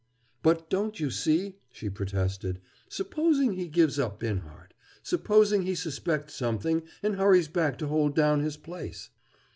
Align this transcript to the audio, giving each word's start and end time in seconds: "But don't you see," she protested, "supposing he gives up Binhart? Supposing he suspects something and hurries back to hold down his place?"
"But 0.41 0.67
don't 0.67 0.99
you 0.99 1.11
see," 1.11 1.57
she 1.71 1.87
protested, 1.87 2.59
"supposing 2.89 3.53
he 3.53 3.67
gives 3.67 3.99
up 3.99 4.19
Binhart? 4.19 4.73
Supposing 5.03 5.61
he 5.61 5.75
suspects 5.75 6.33
something 6.33 6.81
and 7.03 7.17
hurries 7.17 7.47
back 7.47 7.77
to 7.77 7.85
hold 7.87 8.15
down 8.15 8.39
his 8.39 8.57
place?" 8.57 9.11